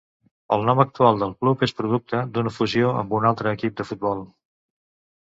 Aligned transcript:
El 0.55 0.63
nom 0.67 0.79
actual 0.83 1.19
del 1.23 1.35
club 1.43 1.65
és 1.67 1.73
producte 1.81 2.21
d'una 2.37 2.53
fusió 2.55 2.89
amb 3.03 3.13
un 3.19 3.29
altre 3.33 3.53
equip 3.59 3.77
de 3.83 3.87
futbol. 3.91 4.25